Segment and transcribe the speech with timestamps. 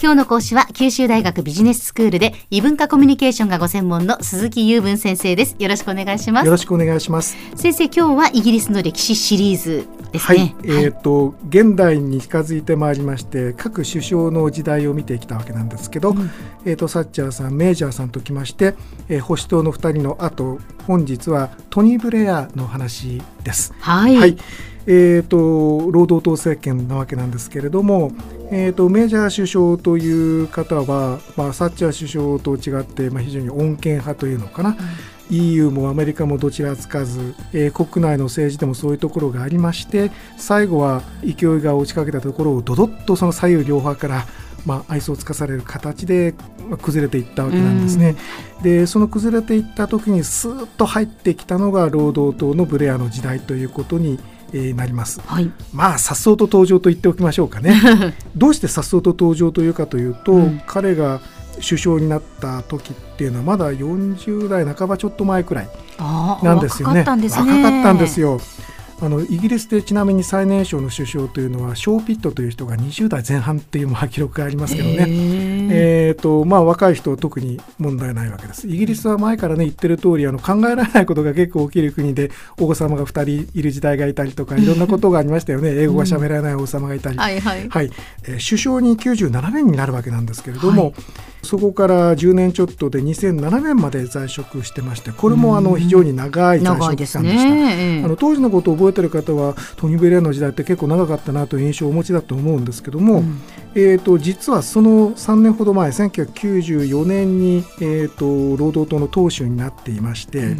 [0.00, 5.56] 今日の講師は九州大学ビジネススクールで異文化コミュニケーションがご専門の鈴木雄文先生です。
[5.58, 6.46] よろしくお願いします。
[6.46, 7.36] よろしくお願いします。
[7.56, 16.14] 先生今日はイギリスの歴史シリーズですはい、ね、えっ、と現代に近づいてまいりまして各首相の時代を見てきたわけなんですけど、
[16.64, 18.74] えっ、とサッチャーさんメージャーさんときまして、
[19.08, 23.74] えー保守党の二人の後本日はトニー・ブレアの話です。
[23.80, 24.36] はい、はい、
[24.86, 28.12] えー、と労働党政権なわけなんですけれども、
[28.50, 34.76] えー、とメジャー首相という方は、まあ、サッチャー首相と違って、まあ、非常に穏健派というのかな、
[35.30, 44.26] EU もアメリカもどちらつかず、えー国内の政治でもそういうところがありまして最後は勢いが落ちかけたところをどどっとその左右両派から、
[44.66, 46.34] まあ、愛想をつかされる形で、
[46.68, 48.16] まあ崩れていったわけなんですね。
[48.62, 54.20] でその崩れていった時にスーッと入ってきたのが労働党のブレアの時代ということに、
[54.52, 55.20] えーなります。
[55.24, 57.74] はいまあ颯爽と登場と言っておきましょうかね。
[58.36, 61.20] どうして颯爽と登場というかというと、うん彼が
[61.56, 65.68] 首相になった時っていうのはまだ40代半ばちょっと前くらい
[66.42, 66.94] なんですよね。
[66.94, 68.40] ね若かったんですよ。
[69.02, 74.94] あのイギリスでちなみに最年少の首相というのはショーピットという人が20代前半っていうまあ記録がありますけどね。
[74.94, 78.68] へーえーとまあ、若い人は特に問題ないわけです。
[78.68, 87.18] イギリスは前から、ね、言ってる通りあり考えられないことが結構起きる国でお子様が2人いる時代がいたりとか いろんなことがありましたよね英語が喋らないお子様がいたり。
[87.18, 87.90] はいはいはい
[88.24, 90.94] えー首相に97年になるわけなんですけれども、はい
[91.42, 98.06] そこから10年ちょっとで2007年まで在職してましてこれもあの非常に長い在職期間でした。
[98.06, 103.40] あの当時のことを覚えてる方はトニー・ブレアの時代って結構長かったなという印象をお持ちだと思うんですけども、うん。
[103.74, 110.56] えー、と実はその3年ほど前1994年に、えー、と労働党の党首になっていまして、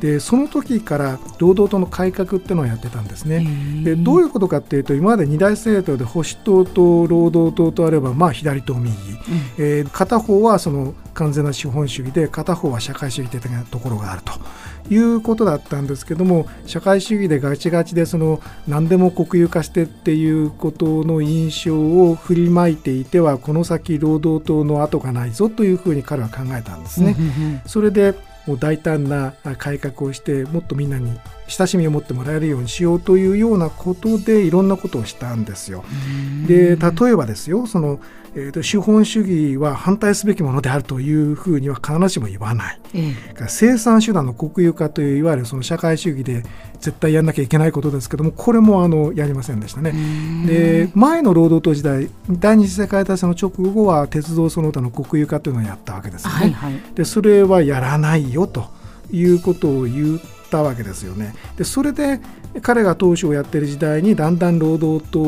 [0.00, 3.46] でその時から労働党の改革っていうのをやってたんですね。
[3.84, 8.94] でどういうことかっていうと今まで二大政党で保守党と労働党とあればまあ左と右、
[9.58, 14.32] えー片方はその完全な資本主義で片方は社会主義的なところがあると
[14.88, 27.16] いうことだったんですけども社会主義でガチガチでその何でも国有化してっていうことの印象を振りまいていてはこの先労働党の後がないぞというふうに彼は考えたんですね。
[27.66, 28.14] それで
[28.46, 31.12] もう大胆な改革をしてもっとみんなに
[31.50, 35.84] 親しみを持ってもらえるようにしようというようなことでいろんなことをしたんですよ。
[36.46, 38.00] で例えばですよその、
[38.34, 42.80] えーと資本主義は反対すべきものであるというふうには必ずしも言わない。
[42.94, 46.44] えそれから生産手段の国有化といういわゆるその社会主義で
[46.80, 49.92] 絶対やんなきゃいけないことですけどもこれもあのやりませんでしたね。
[50.46, 56.36] で前の労働党時代第二次世界大戦の直後は鉄道その他の国有化というのをやったわけですよね。
[56.36, 56.80] はいはい。
[56.94, 58.68] でそれはやらないよと
[59.10, 61.32] いうことを言ったわけですよね。
[61.56, 62.20] でそれで
[62.62, 65.20] 彼が党首をやってる時代にだんだん労働党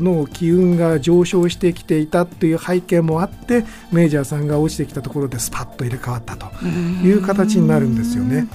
[0.00, 8.48] の機運が上昇してきていたという背景もあってメジャーさんが落ちてきたところでスパッと入れ替わったという形になるんですよね。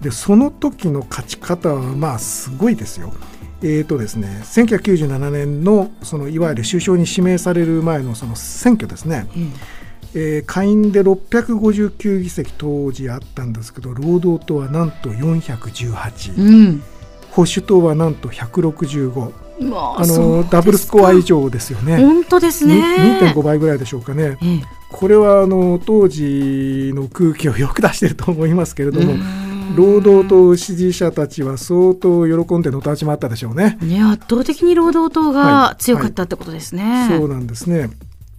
[0.00, 3.12] でその時の勝ち方はまあすごいですよ。
[3.60, 9.26] えーとですね、1997年のそのいわゆる首相に指名される前のその選挙ですね、
[10.14, 16.82] えー下院で659議席当時あったんですけど労働党はなんと418、うん。
[17.30, 21.96] 保守党はなんと165うわあのダブルスコア以上ですよね。
[21.98, 23.20] 本当ですにね。
[23.20, 24.38] 2.5倍ぐらいでしょうかね。
[24.42, 29.14] ええこれはあの当時の空気をよく出していると思いますけれども、
[29.76, 33.78] 労働党支持者たちは相当喜んでのたちまったでしょうね。
[33.82, 37.06] ね圧倒的に労働党が強かったってことですね。
[37.10, 37.90] そうなんですね。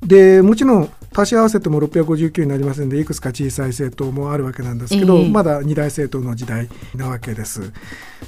[0.04, 5.30] でもちろん足し合わせても659になりますのでいくつか小さい政党もあるわけなんですけど、ええ。
[5.30, 7.72] まだ二大政党の時代なわけです。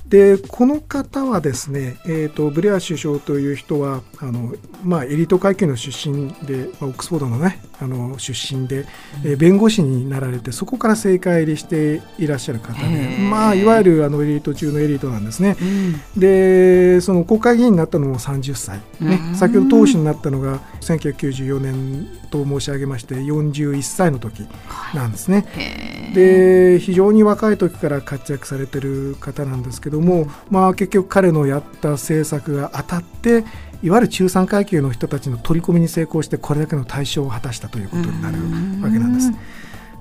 [0.08, 4.54] でこの方はですね、えー、とブレア首相という人はあの、
[4.84, 8.86] まあ、エリート階級の出身で、まあオックスフォードの,、ね、あの出身で、
[9.24, 15.58] えー弁護士になられてそこから政界入りしていらっしゃる方で、まあ、いわゆるあのエリート中のエリートなんですね。
[15.60, 16.20] うん。
[16.20, 19.20] でその国会議員になったのも30歳、ね。
[19.30, 24.48] うん、先ほど党首になったのが1994年と申し上げまして41歳の時
[24.94, 25.46] なんですね。
[25.58, 33.46] へえで非常に若い時から活躍されてる方なんですけども、まあ、結局彼のやった政策が当たって
[33.84, 38.38] いわゆる中産階級の人たちの取り込みに成功してこれだけの対象を果たしたということになる
[38.84, 39.32] わけなんです。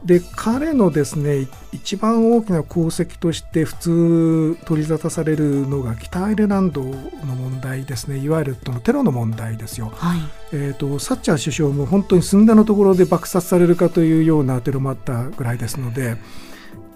[0.04, 6.90] で彼のですねい一番大きな功績として普通取り沙汰されるのが北アイルランドの
[7.36, 9.92] 問題ですねいわゆるテロの問題ですよ。
[9.94, 10.20] はい。
[10.52, 16.16] えー、とサッチャー首相も本当に寸田のところで爆殺されるかというようなテロもあったぐらいですので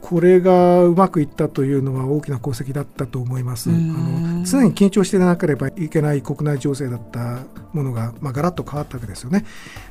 [0.05, 3.71] これがうまくいったというのは大きな功績だったと思います。
[3.71, 9.47] あの常に緊張してなければいけない国内情勢だったものが、まあ、ガラッと変わったわけですよね。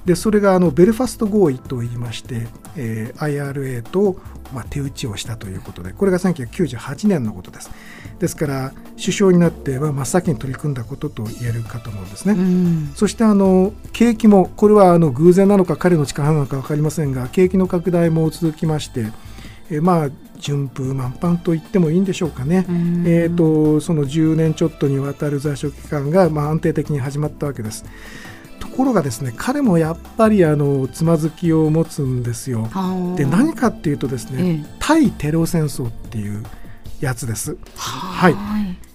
[0.05, 2.45] でそれがあのベルファスト合意といいまして、
[2.75, 4.17] えー、IRA と、
[4.53, 7.71] まあ、手打ちをしたということでこれが1998年のことです。
[8.19, 12.37] ですから首相になっては真っ先に取り組んだことと言えるかと思うんですね。
[12.93, 19.07] そしてあの景気もこれはあの偶然なのか彼の力なのか分かりませんが景気の拡大も続きまして
[19.69, 22.65] えまあ順風満帆と言ってもいいんでしょうかね、
[23.05, 27.85] えーと、その10年ちょっとにわたる在職期間が、まあ、安定的に始まったわけです。
[28.59, 32.69] ところがですね彼もやっぱりあのつまずきを持つんですよ。
[33.15, 36.43] で何かっていうとですね、え対テロ戦争っていう
[36.99, 37.57] やつです。
[37.75, 38.35] はい、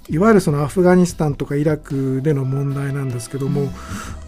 [0.08, 3.70] いわゆるそのアフガニスタンとかイラクでの問題なんですけども、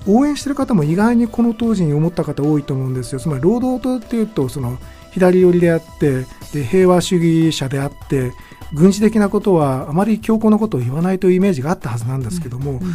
[0.07, 3.21] うん、応援してる方も意外にこの当時に思った方多いと思うんですよ。
[3.21, 4.79] つまり労働党っていうとその
[5.13, 8.33] 左寄りであってで平和主義者であって
[8.73, 12.95] 軍事的なことはあまり強硬なことを言わないというイメージがあったはずなんですけども、うんうん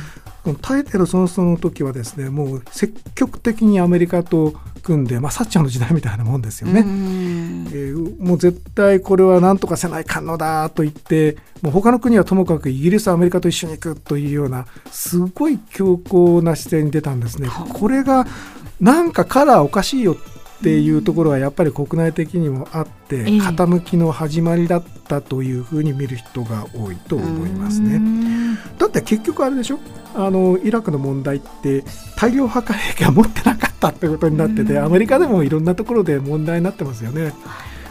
[0.61, 4.53] タイテルそのその時はですねもう積極的にアメリカと
[4.83, 6.81] 組んで、まあ、サッチャーの時代みたいなもんですよね。
[6.81, 17.49] ーえー、もう絶対これは何とかせないかんのだと言ってもう他の国はともかくイギリスアメリカと一緒に行くというようなすごい強硬な姿勢に出たんですね。
[17.73, 18.27] これが
[18.79, 27.99] なんかカラーおかしいよっていうところはやっぱり国内的にもあって傾きの始まりだったというふうに見る人が多いと思いますね。
[28.77, 29.79] だって結局あれでしょ？
[30.15, 31.83] あのイラクの問題って
[32.15, 37.33] 大量破壊兵器は持ってなかったってことになっててアメリカでもいろんなところで問題になってますよね。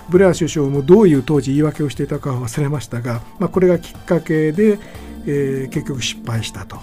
[0.08, 4.78] ブレア首相もどういう当時言い訳をしていたかは忘れましたが、まあ、これがきっかけで、
[5.26, 6.78] えー、結局失敗したと。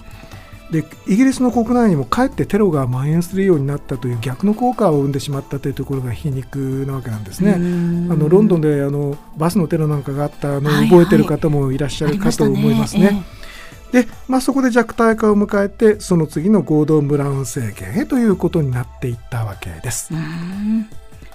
[0.72, 7.52] でイギリスの国内にもかえってテロが蔓延するようになったという逆の効果を生んでしまったというところが皮肉なわけなんですね。
[7.52, 13.06] あのロンドンであのバスのテロなんかがあったのを覚えてる方もいらっしゃるかと思いますね。
[13.06, 13.24] はいはい
[13.92, 20.14] で、まあ、そこで弱体化を迎えてその次のゴードン・ブラウン政権へということになっていったわけです。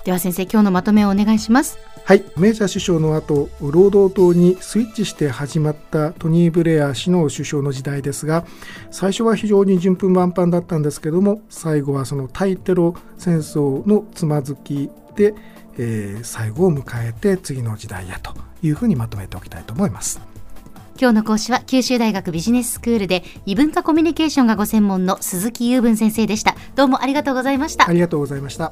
[0.08, 1.78] では先生今日のまとめをお願いします。
[2.06, 8.46] はいメジャー首相の後労働党にスイッチして始まったトニー・ブレア氏の首相の時代ですが
[8.90, 15.36] 最初は非常に順風満帆だったんですけども最後はその対テロ戦争のつまずきで、
[15.78, 18.34] えー、最後を迎えて次の時代へと
[18.64, 20.22] いうふうにまとめておきたいと思います。
[20.98, 28.72] 今日の講師は九州大学ビジネススクールで異文化コミュニケーションがご専門の鈴木雄文先生でしたどうもありがとうございましたありがとうございました